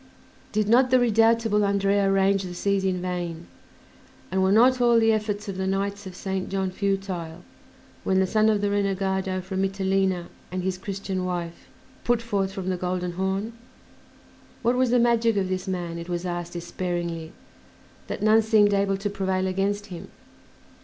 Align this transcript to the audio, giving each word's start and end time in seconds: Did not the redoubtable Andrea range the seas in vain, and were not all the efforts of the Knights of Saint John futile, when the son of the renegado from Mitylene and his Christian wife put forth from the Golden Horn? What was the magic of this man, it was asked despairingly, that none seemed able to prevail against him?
Did 0.51 0.67
not 0.67 0.89
the 0.89 0.99
redoubtable 0.99 1.63
Andrea 1.63 2.11
range 2.11 2.41
the 2.41 2.55
seas 2.55 2.83
in 2.83 3.03
vain, 3.03 3.45
and 4.31 4.41
were 4.41 4.51
not 4.51 4.81
all 4.81 4.99
the 4.99 5.11
efforts 5.13 5.47
of 5.47 5.57
the 5.57 5.67
Knights 5.67 6.07
of 6.07 6.15
Saint 6.15 6.49
John 6.49 6.71
futile, 6.71 7.43
when 8.03 8.19
the 8.19 8.25
son 8.25 8.49
of 8.49 8.61
the 8.61 8.71
renegado 8.71 9.41
from 9.41 9.61
Mitylene 9.61 10.25
and 10.51 10.63
his 10.63 10.79
Christian 10.79 11.23
wife 11.23 11.67
put 12.03 12.23
forth 12.23 12.51
from 12.51 12.69
the 12.69 12.77
Golden 12.77 13.11
Horn? 13.11 13.53
What 14.63 14.75
was 14.75 14.89
the 14.89 14.97
magic 14.97 15.37
of 15.37 15.49
this 15.49 15.67
man, 15.67 15.99
it 15.99 16.09
was 16.09 16.25
asked 16.25 16.53
despairingly, 16.53 17.31
that 18.07 18.23
none 18.23 18.41
seemed 18.41 18.73
able 18.73 18.97
to 18.97 19.07
prevail 19.07 19.45
against 19.45 19.85
him? 19.93 20.07